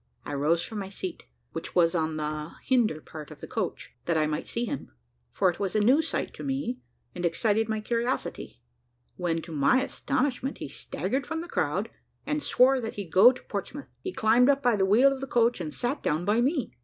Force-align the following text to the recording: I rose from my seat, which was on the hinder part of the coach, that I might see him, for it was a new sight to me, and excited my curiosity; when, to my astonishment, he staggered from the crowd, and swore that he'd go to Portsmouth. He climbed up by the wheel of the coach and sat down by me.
I 0.25 0.33
rose 0.33 0.63
from 0.63 0.79
my 0.79 0.89
seat, 0.89 1.25
which 1.51 1.75
was 1.75 1.93
on 1.93 2.17
the 2.17 2.53
hinder 2.63 2.99
part 3.01 3.29
of 3.29 3.39
the 3.39 3.45
coach, 3.45 3.93
that 4.05 4.17
I 4.17 4.25
might 4.25 4.47
see 4.47 4.65
him, 4.65 4.91
for 5.29 5.47
it 5.47 5.59
was 5.59 5.75
a 5.75 5.79
new 5.79 6.01
sight 6.01 6.33
to 6.33 6.43
me, 6.43 6.79
and 7.13 7.23
excited 7.23 7.69
my 7.69 7.81
curiosity; 7.81 8.63
when, 9.17 9.43
to 9.43 9.51
my 9.51 9.79
astonishment, 9.83 10.57
he 10.57 10.69
staggered 10.69 11.27
from 11.27 11.41
the 11.41 11.47
crowd, 11.47 11.91
and 12.25 12.41
swore 12.41 12.81
that 12.81 12.95
he'd 12.95 13.11
go 13.11 13.31
to 13.31 13.43
Portsmouth. 13.43 13.93
He 14.01 14.11
climbed 14.11 14.49
up 14.49 14.63
by 14.63 14.75
the 14.75 14.87
wheel 14.87 15.11
of 15.11 15.21
the 15.21 15.27
coach 15.27 15.61
and 15.61 15.71
sat 15.71 16.01
down 16.01 16.25
by 16.25 16.41
me. 16.41 16.73